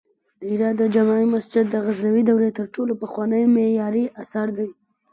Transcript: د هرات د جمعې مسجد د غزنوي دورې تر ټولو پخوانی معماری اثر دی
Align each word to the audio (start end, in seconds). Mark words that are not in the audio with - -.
د 0.39 0.41
هرات 0.53 0.75
د 0.79 0.83
جمعې 0.95 1.25
مسجد 1.35 1.65
د 1.69 1.75
غزنوي 1.85 2.23
دورې 2.25 2.49
تر 2.57 2.65
ټولو 2.75 2.93
پخوانی 3.03 3.43
معماری 3.55 4.03
اثر 4.21 4.47
دی 4.57 4.67